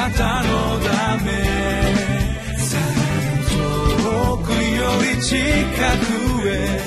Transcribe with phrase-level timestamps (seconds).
[0.00, 1.30] なたのため
[3.50, 6.80] 遠くより近くへ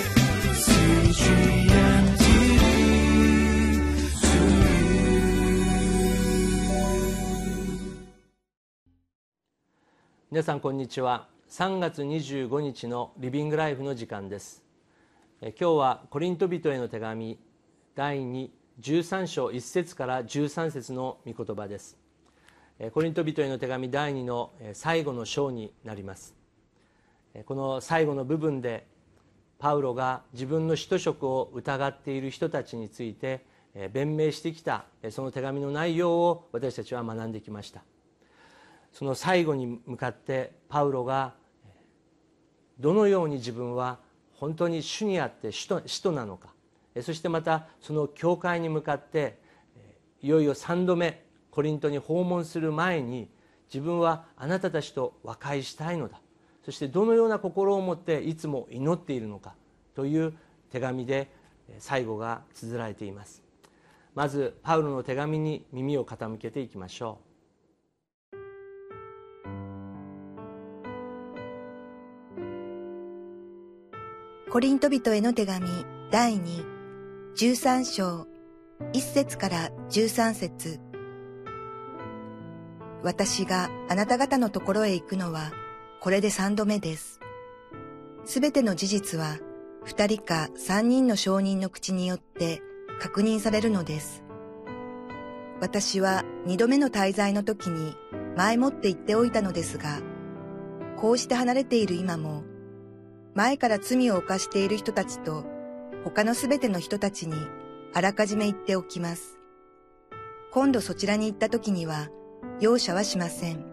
[10.31, 11.27] 皆さんこんにちは。
[11.51, 14.63] 3月25日のリビングライフの時間です。
[15.39, 17.37] 今日はコリント人への手紙
[17.93, 18.49] 第2
[18.81, 22.02] 13章1節から13節の御言葉です。
[22.91, 26.35] コリント人への手紙第2の最後の章になります。
[27.45, 28.87] この最後の部分で
[29.59, 33.45] パウロが自分の使徒職を疑っている人たちについて
[33.93, 37.83] 弁明してきたその手紙の内容を私たちは学んできました。
[38.91, 41.35] その最後に向かってパウロが
[42.79, 43.99] どのように自分は
[44.33, 46.49] 本当に主にあって使徒使徒なのか。
[47.01, 49.37] そしてまたその教会に向かって
[50.21, 53.29] いよいよ3度目コリントに訪問する前に
[53.71, 56.19] 自分はあなたたちと和解したいのだ。
[56.65, 59.53] そしてどのような心を持っていつも祈っているのか
[59.93, 60.33] という
[60.71, 61.29] 手紙で
[61.77, 63.43] 最後が綴られています。
[64.15, 67.19] まずパウロの手紙に耳を傾けていきましょ
[74.47, 74.51] う。
[74.51, 75.67] コリント人への手紙
[76.09, 76.65] 第2、
[77.35, 78.27] 13章、
[78.91, 80.92] 1節から13節。
[83.03, 85.51] 私があなた方のところへ行くのは、
[85.99, 87.19] これで三度目です。
[88.23, 89.37] すべての事実は、
[89.83, 92.61] 二人か三人の証人の口によって
[93.01, 94.23] 確認されるのです。
[95.59, 97.95] 私は二度目の滞在の時に
[98.37, 99.99] 前もって言っておいたのですが、
[100.95, 102.43] こうして離れている今も、
[103.33, 105.43] 前から罪を犯している人たちと
[106.05, 107.35] 他のすべての人たちに
[107.93, 109.37] あらかじめ言っておきます。
[110.51, 112.07] 今度そちらに行った時には
[112.59, 113.65] 容赦はしません。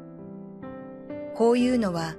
[1.35, 2.17] こういうのは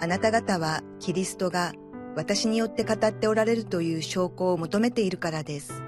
[0.00, 1.72] あなた方はキリストが
[2.16, 5.82] 私によって語っておられるという証拠を求めているからです。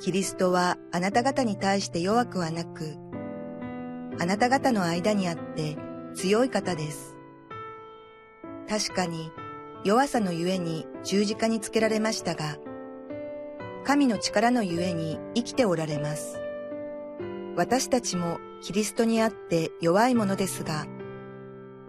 [0.00, 2.96] キリストはあなた方に対して弱くはなく、
[4.20, 5.76] あなた方の間にあって
[6.14, 7.16] 強い方です。
[8.68, 9.30] 確かに
[9.84, 12.58] 弱さのゆえに十字架につけられましたが、
[13.84, 16.40] 神の力のゆえに生きておられます。
[17.56, 20.86] 私たちもキリストにあって弱いものですが、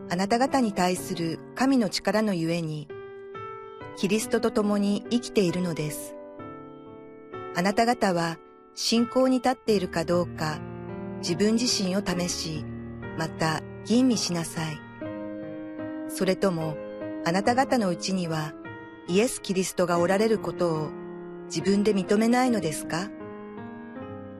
[0.10, 2.88] あなた方に対する神の力のゆえに、
[3.98, 6.16] キリストと共に生きているのです。
[7.56, 8.38] あなた方は
[8.76, 10.60] 信仰に立っているかどうか、
[11.20, 12.64] 自分自身を試し、
[13.18, 14.80] また吟味しなさい。
[16.08, 16.78] それとも、
[17.26, 18.54] あなた方のうちには
[19.08, 20.90] イエス・キリストがおられることを
[21.46, 23.10] 自分で認めないのですか？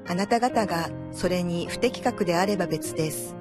[0.08, 3.36] あなた方がそれに不適格であれば別です。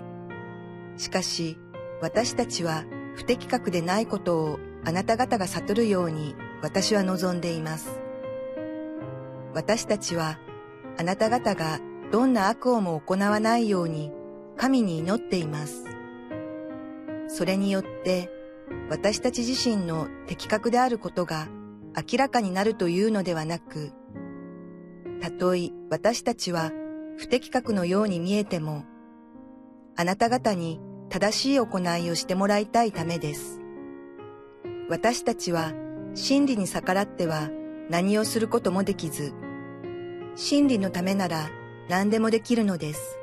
[0.97, 1.59] しかし、
[2.01, 8.01] 私たちは不適格でないことをあなた方が悟るように私は望んでいます。
[9.55, 10.39] 私たちは
[10.99, 11.81] あなた方が
[12.13, 14.13] どんな悪をも行わないように
[14.57, 15.85] 神に祈っています。
[17.29, 18.31] それによって
[18.91, 21.49] 私たち自身の的確であることが
[21.97, 23.93] 明らかになるというのではなく、
[25.21, 26.71] たとえ私たちは
[27.17, 28.85] 不適格のように見えても、
[29.97, 33.61] あなた方に正しい行いをしてもらいたいためです。
[34.89, 35.73] 私たちは
[36.15, 37.51] 真理に逆らっては
[37.91, 39.33] 何をすることもできず、
[40.37, 41.51] 真理のためなら
[41.89, 43.19] 何でもできるのです。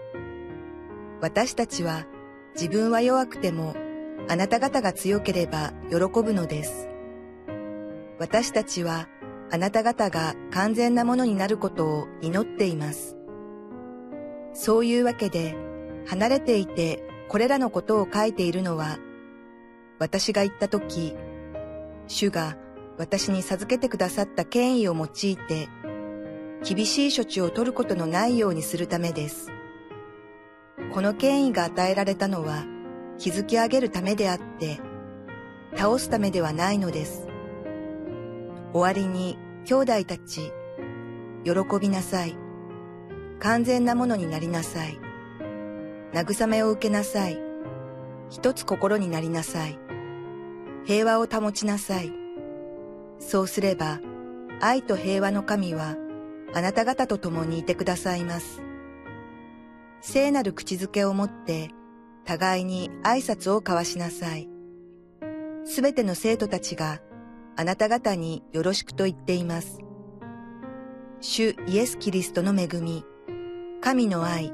[1.22, 2.06] 私たちは
[2.56, 3.76] 自分は弱くても
[4.28, 6.90] あなた方が強ければ喜ぶのです。
[8.20, 9.08] 私たちは
[9.52, 13.16] あなた方が完全なものになることを祈っています。
[14.54, 15.56] そういうわけで、
[16.08, 18.98] 離れていてこれらのことを書いているのは、
[20.00, 21.16] 私が言ったとき、
[22.08, 22.58] 主が
[22.98, 25.70] 私に授けてくださった権威を用いて、
[26.64, 29.52] 厳しい処置を取ることのないようにするためです。
[30.92, 32.66] この権威が与えられたのは、
[33.18, 34.80] 築き上げるためであって、
[35.76, 37.25] 倒すためではないのです。
[38.76, 40.52] 終わりに、兄弟たち、
[41.46, 42.36] 喜びなさい。
[43.40, 45.00] 完全なものになりなさい。
[46.12, 47.40] 慰めを受けなさい。
[48.30, 49.80] 一つ心になりなさい。
[50.84, 52.12] 平和を保ちなさい。
[53.20, 54.02] そうすれば、
[54.60, 55.96] 愛と平和の神は、
[56.54, 58.62] あなた方と共にいてくださいます。
[60.02, 61.70] 聖なる口づけをもって、
[62.26, 64.50] 互いに挨拶を交わしなさい。
[65.64, 67.00] すべての生徒たちが
[67.56, 69.80] あなた方によろしくと言っています。
[71.22, 73.06] 主イエス・キリストの恵み、
[73.82, 74.52] 神の愛、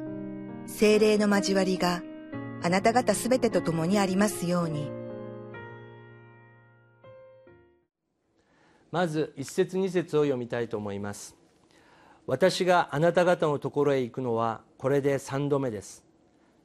[0.68, 2.04] 精霊の交わりが
[2.64, 4.92] あなた方すべてと共にありますように。
[8.92, 11.38] まず一節二節を読みたいと思います
[12.28, 16.04] 私があなた方のところへ行くのはこれで三度目です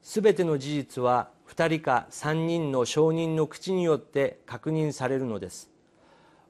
[0.01, 5.69] すべての事実は二人か三人の証人の口によって確認されるのです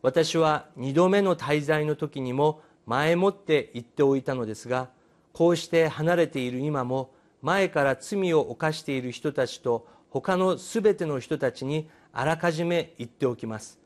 [0.02, 4.90] 私は二度目の滞在の時にも前もって言っておいたのですが
[5.34, 7.12] こうして離れている今も
[7.42, 13.80] 前から罪を犯している人たちと他のすべての人たちにあらかじめ言っておきます。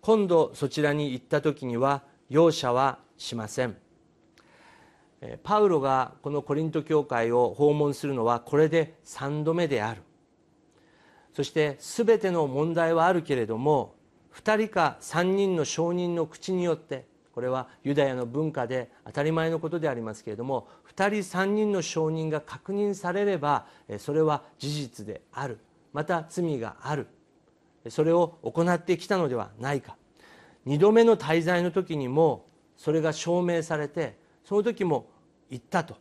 [0.00, 3.76] 今度そちらに行った時には容赦はしません。
[5.42, 10.02] パウロがこのコリント教会を訪問するのはこれで3度目である。
[11.32, 13.94] そして全ての問題はあるけれども
[14.34, 20.66] 2人か3人の証人の口によってこれはユダヤの文化で当たり前のことでありますけれども
[20.96, 23.66] 2人3人の証人が確認されれば
[23.98, 25.58] それは事実である。
[25.92, 27.06] また罪がある。
[27.88, 29.96] それを行ってきたのではないか。
[30.66, 32.44] 2度目の滞在の時にも
[32.76, 35.06] それが証明されてその時も
[35.48, 35.96] 言ったと。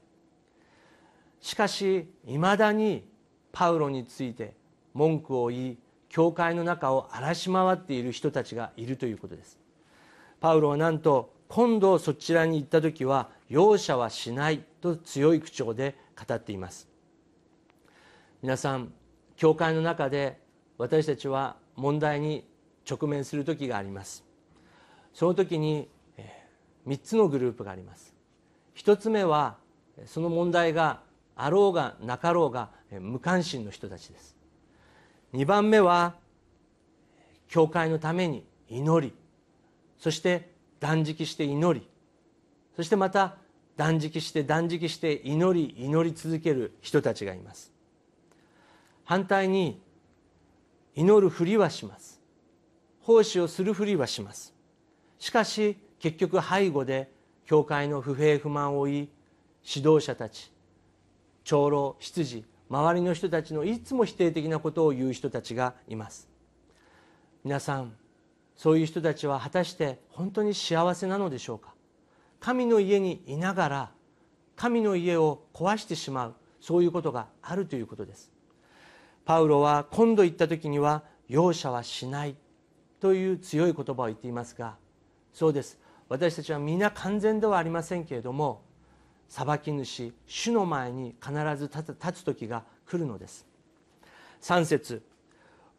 [1.39, 3.07] しかしいまだに
[3.51, 4.55] パウロについて
[4.93, 5.77] 文句を言い
[6.09, 9.59] 教会の中を荒らし回っている人たちがいるということです。
[10.39, 15.95] パウロはなんと今度そちらに行った時は容赦はしないと強い口調で
[16.27, 16.87] 語っています。
[18.41, 18.93] 皆さん
[19.35, 20.39] 教会の中で
[20.77, 22.45] 私たちは問題に
[22.89, 24.23] 直面する時があります。
[25.13, 25.89] その時に
[26.87, 28.13] 3つのグループがあります。
[28.75, 29.57] 1つ目は
[30.05, 31.01] その問題が
[31.35, 32.69] あろうがなかろうが
[33.01, 34.36] 無関心の人たちです。
[35.33, 36.15] 2番目は
[37.47, 39.13] 教会のために祈り。
[39.97, 41.87] そして断食して祈り。
[42.75, 43.35] そしてまた
[43.75, 47.71] 断食して断食して祈り祈り続ける人たちがいます。
[49.05, 49.81] 反対に
[50.95, 52.19] 祈るふりはします。
[53.01, 54.53] 奉仕をするふりはします。
[55.19, 57.11] しかし結局背後で
[57.45, 59.09] 教会の不平不満を言い
[59.63, 60.51] 指導者たち
[61.43, 66.27] 長老執事周りの人たちのいつも否定的なことを言う人たちがいます。
[67.43, 67.93] 皆さん
[68.55, 71.73] そういう人たちは果たして本当に幸せなのでしょうか？
[72.39, 73.91] 神の家にいながら
[74.55, 78.31] 神の家を壊してしまうそういうことがあるということです。
[79.25, 82.35] パウロは今度行った時には容赦はしない
[82.99, 84.75] という強い言葉を言っていますが
[85.33, 85.79] そうです。
[86.09, 88.63] 私たちは皆完全ではありませんけれども
[89.29, 93.45] 裁き主主の前に必ず立つ時が来るのです。
[94.41, 95.01] 3節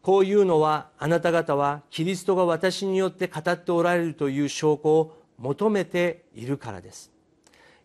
[0.01, 7.11] こういうのはあなた方はキリストが私によって語っておられるという証拠を求めているからです。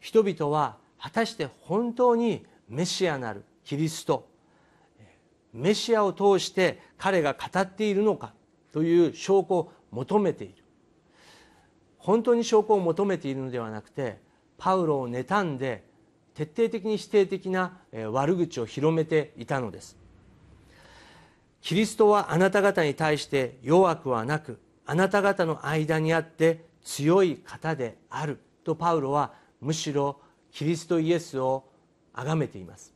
[0.01, 4.29] 人々は果たして本当にメシアなるキリスト
[5.55, 8.35] メシアを通して彼が語っているのか
[8.73, 10.55] という証拠を求めている。
[11.97, 14.19] 本当に証拠を求めているのではなくて
[14.59, 15.85] パウロを妬んで
[16.35, 17.79] 徹底的に否定的な
[18.11, 19.97] 悪口を広めていたのです。
[21.61, 30.21] キリストはあなた方に対して弱くはなくあなた方の間にあって強い方であるとパウロはむしろ
[30.53, 31.65] キリストイエスを
[32.13, 32.93] 崇めています。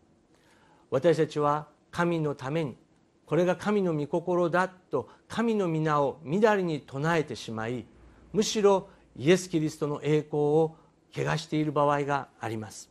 [0.91, 2.77] 私たちは神のために
[3.25, 7.85] これが神の御心だと神の皆をみだりに唱えてしまい
[8.33, 10.77] むしろイエス・キリストの栄光を
[11.13, 12.91] 汚している場合があります。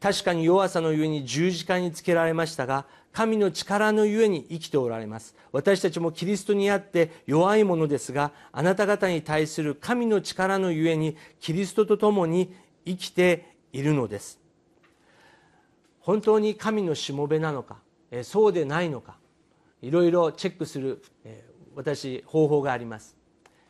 [0.00, 5.36] 確かに弱さのゆえに十字架につけられましたが神の力のゆえに生きておられます。
[5.52, 12.52] 私たちもキリストにあって弱いものですがあなた方に対する神の力のゆえにキリストと共に
[12.84, 14.40] 生きているのです。
[16.00, 17.76] 本当に神のしもべなのか
[18.24, 19.16] そうでないのか
[19.82, 21.02] いろいろチェックする
[21.76, 23.16] 私方法があります。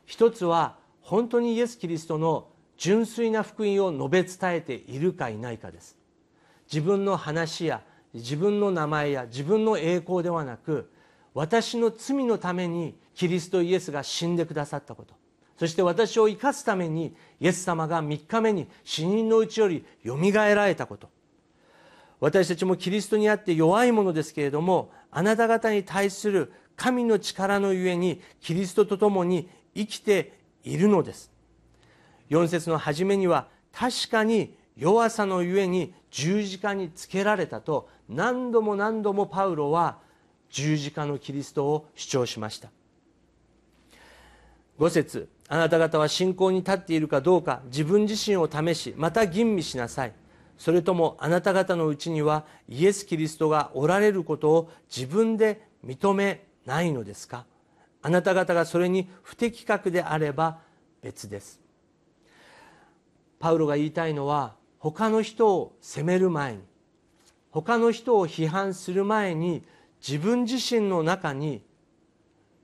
[0.06, 2.48] 一つは本当にイエス・キリストの
[2.82, 5.96] 純粋な福音を述べ伝えているかいないかです。
[6.66, 7.80] 自分の話や
[8.12, 10.90] 自分の名前や自分の栄光ではなく
[11.32, 15.14] 私の罪のためにキリストイエスが死んでくださったこと。
[15.56, 21.08] そして私を生かすためにイエス様が3日目に死人のうちよりよみがえられたこと。
[22.18, 31.31] 私たちもキリストにあって弱いものですけれどもあなた方に対する神の力のゆえにキリストと共に生きているのです。
[32.32, 39.98] 4節の初めには確かに弱さのゆえに十字架につけられたと何度も何度もパウロは
[40.48, 42.70] 十字架のキリストを主張しました。
[44.78, 50.12] 5節あなた方は信仰に立っているかどうか自分自身を試しまた吟味しなさい。
[50.56, 57.44] それともあなた方のうちにはイエス・キリストがおられることを自分で認めないのですか？
[58.00, 60.60] あなた方がそれに不適格であれば
[61.02, 61.61] 別です。
[63.42, 66.60] パウロが言いたいのは他の人を責める前に
[67.50, 69.64] 他の人を批判する前に
[70.00, 71.60] 自分自身の中に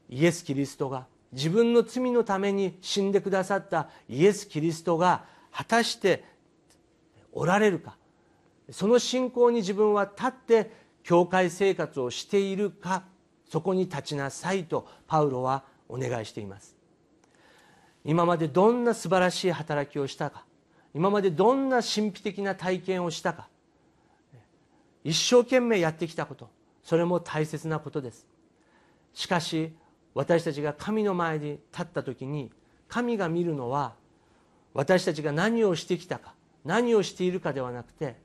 [0.08, 6.22] イエス・キリストが自分の罪のために死んでくださったイエス・キリストが果たして
[7.32, 7.96] おられるか。
[8.70, 10.70] その信仰に自分は立って
[11.02, 13.02] 教会生活をしているか。
[13.50, 16.76] そこに立ちなさいとパウロはお願いしています。
[18.04, 20.47] 今までどんな素晴らしい働きをしたか。
[20.98, 23.46] 今までどんな神秘的な体験をしたか。
[25.04, 26.50] 一生懸命やってきたこと。
[26.82, 28.26] それも大切なことです。
[29.14, 29.72] しかし
[30.14, 32.50] 私たちが神の前に立った時に
[32.88, 33.94] 神が見るのは
[34.74, 38.16] 私たちが何をしてきたか何をしているかではなくて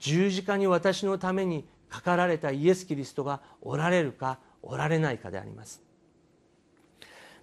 [0.00, 5.80] 十字架に私のためにかかられたイエス・キリストがおられるかおられないかであります。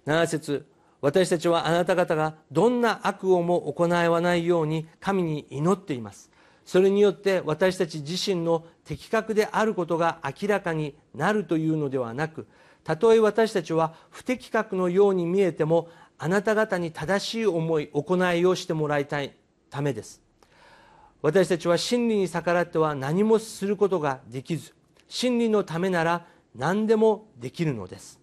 [0.04, 0.66] 7節
[1.06, 6.32] 私たちはあなた方がどんな悪をも行わないように神に祈っています。
[6.64, 12.48] それによって私たち自身の的確であることが明らかになるというのではなく
[12.82, 19.32] たとえ私たちは不適格のように見えてもあなた方に正しい思い行いをしてもらいたい
[19.70, 20.20] ためです。
[21.22, 24.74] 私たちは真理に逆らっては何もすることができず
[25.06, 28.18] 真理のためなら何でもできるのです。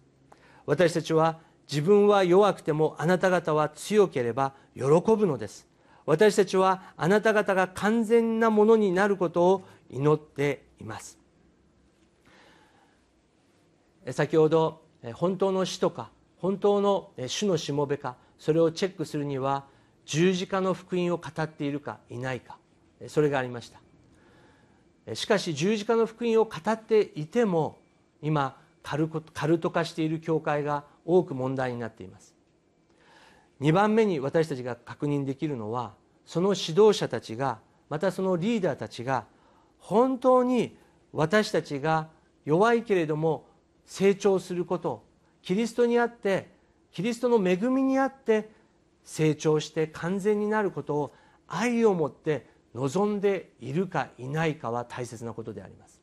[0.66, 1.38] 私たちは
[1.70, 5.66] 自分は弱くてもあなた方は強ければ喜ぶのです。
[6.06, 11.18] 私たちはあなた方が完全なものになることを祈っています。
[14.10, 14.82] 先ほど
[15.14, 19.64] 本当の死とか本当の主のしもべかそれをチェックするには
[20.04, 22.58] 十字架の福音を語っているかいないか
[23.08, 23.80] それがありました。
[25.14, 27.78] しかし十字架の福音を語っていても
[28.22, 32.34] 今カルト化している教会が多く問題になっています。
[33.60, 35.94] 2番目に私たちが確認できるのは
[36.26, 39.24] その指導者たちがまたそのリーダーたちが
[39.78, 40.76] 本当に
[41.12, 42.08] 私たちが
[42.44, 43.46] 弱いけれども
[43.86, 45.04] 成長すること
[45.42, 46.50] キリストにあって
[46.92, 48.50] キリストの恵みにあって
[49.04, 51.14] 成長して完全になることを
[51.46, 55.93] 愛を持って望んでいるかいないかは大切なことであります。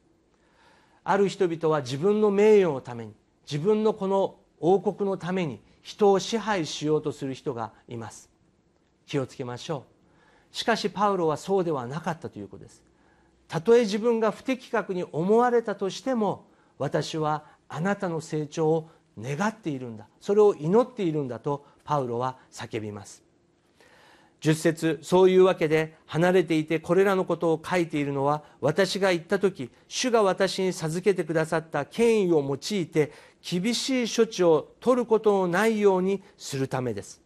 [1.03, 3.13] ある人々は自分の名誉のために
[3.49, 8.29] 自分のこの王国のために人を支配しようとする人がいます。
[9.07, 9.85] 気をつけましょ
[10.51, 10.55] う。
[10.55, 12.83] しかしパウロはそうではなかったということです。
[13.47, 16.45] たとえ自分が不適格に思われたとしても
[16.77, 18.89] 私はあなたの成長を
[19.19, 20.07] 願っているんだ。
[20.19, 23.23] それを祈っているんだとパウロは叫びます。
[24.41, 33.11] 10節そういうわけで離れていてこれらのことを書いているのは私が言った時主が私に授けてくださった権威を用いて
[33.47, 37.21] 厳しい処置を取ることのないようにするためです。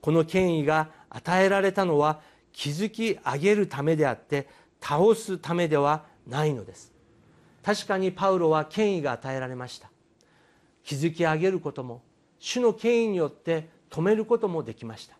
[0.00, 2.20] この権威が与えられたのは
[2.52, 4.48] 築き上げるためであって
[4.80, 6.92] 倒すためではないのです。
[7.62, 9.90] 確かにパウロは権威が与えられました。
[10.82, 12.02] 築き上げることも
[12.38, 15.16] 主の権威によって止めることもできました。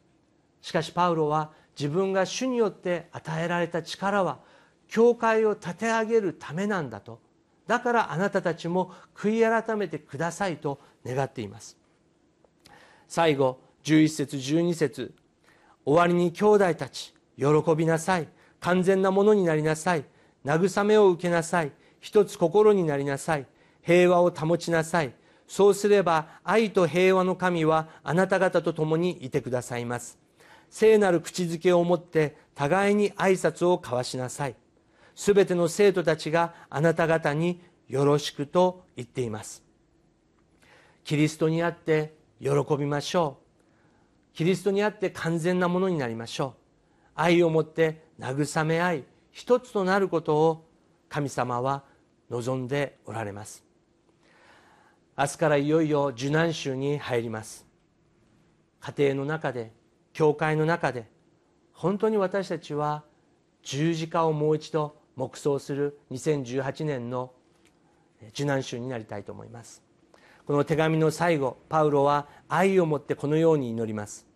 [0.64, 4.38] しかしパウロは自分が主によって与えられた力は
[4.88, 7.20] 教会を立て上げるためなんだと。
[7.66, 11.76] だからあなたたちも悔い改めてくださいと願っています。
[13.08, 15.14] 最後11節12節。
[15.84, 17.44] 終わりに兄弟たち喜
[17.76, 18.28] びなさい。
[18.60, 20.04] 完全なものになりなさい。
[20.46, 21.72] 慰めを受けなさい。
[22.00, 23.46] 一つ心になりなさい。
[23.82, 25.12] 平和を保ちなさい。
[25.46, 30.23] そうすれば愛と平和の神はあなた方と共にいてくださいます。
[30.76, 34.56] 聖なる口づけを持って互いに挨拶を交わしなさい。
[35.14, 39.62] すべての生徒たちがあなた方によろしくと言っています。
[41.04, 43.38] キリストにあって喜びましょ
[44.32, 44.36] う。
[44.36, 46.60] キリストにあって完全なものになりましょう。
[47.14, 50.68] 愛をもって慰め合い一つとなることを
[51.08, 51.84] 神様は
[52.30, 53.64] 望んでおられます。
[55.16, 57.64] 明日からいよいよ受難週に入ります。
[58.80, 59.72] 家庭の中で
[60.14, 61.06] 教会の中で
[61.72, 63.02] 本当に私たちは
[63.62, 67.32] 十字架をもう一度黙想する2018年の
[68.28, 69.82] 受難週になりたいと思います。
[70.46, 74.26] この手紙の最後パウロは愛をもってこのように祈ります。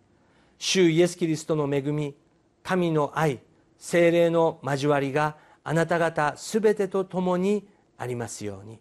[0.59, 2.17] 主イエス・キリストの恵み
[2.65, 3.41] 神の愛
[3.79, 8.81] 精霊の交わりがあなた方すべてと共にありますように。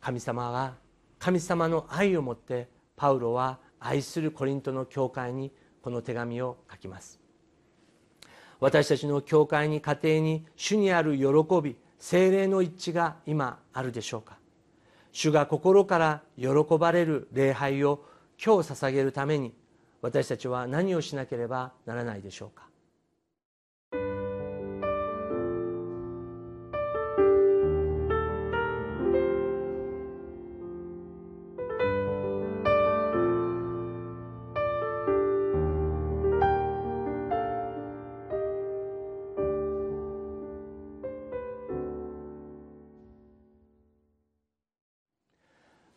[0.00, 0.76] 神様は
[1.18, 7.20] 神様の愛をもってパウロは愛するコリントの教会にこの手紙を書きます。
[8.60, 11.24] 私たちの教会に家庭に主にある喜
[11.62, 14.38] び精霊の一致が今あるでしょうか。
[15.12, 18.04] 主が心から喜ばれる礼拝を
[18.44, 19.52] 今日捧げるために
[20.00, 22.67] 私たちは何をしなければならないでしょうか。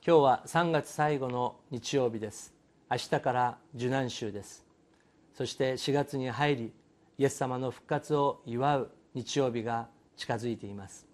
[0.04, 2.56] 今日は3月最後の日曜日です。
[2.90, 4.66] 明日から受難週です。
[5.32, 6.74] そして4月に入り
[7.20, 11.06] イエス様の復活を祝う日曜日が近づいています。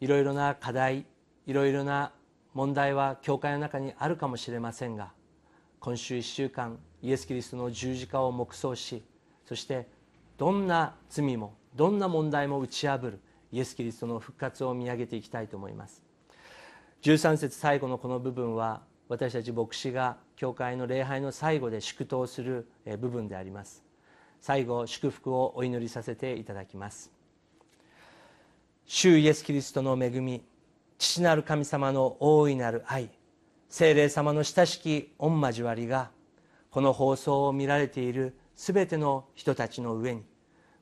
[0.00, 1.04] いろいろな課題
[1.46, 2.12] いろいろな
[2.54, 5.12] 問題は教会の中にあるかもしれませんが
[5.78, 9.04] 今週1週間イエス・キリストの十字架を黙想し
[9.44, 9.90] そして
[10.38, 13.20] どんな罪もどんな問題も打ち破る
[13.52, 16.07] イエス・キリストの復活を見上げていきたいと思います。
[17.02, 23.84] 13節最後のこの部分は私たち牧師が教会の礼拝の最後で祝祷する部分であります。
[24.40, 27.10] 最後祝福をお祈りさせていただきます。
[28.84, 30.42] 主イエス・キリストの恵み
[30.98, 33.10] 父なる神様の大いなる愛
[33.68, 36.10] 精霊様の親しき御交わりが
[36.70, 40.22] この放送を見られているすべての人たちの上に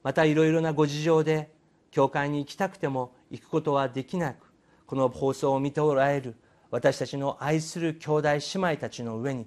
[0.02, 1.52] またいろいろなご事情で
[1.90, 4.45] 教会に行きたくても行くことはできなく
[4.86, 6.36] この放送を見ておられる
[6.70, 9.46] 私たちの愛する兄弟姉妹たちの上に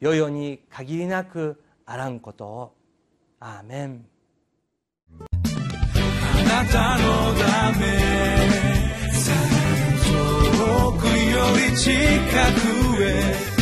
[0.00, 2.74] 世々に限りなくあらんことを。
[3.40, 4.04] アーメン。
[5.10, 5.24] あ
[6.42, 7.04] なたの
[7.38, 7.86] ため
[10.06, 11.38] 遠くよ
[11.70, 11.88] り近
[12.96, 13.58] くへ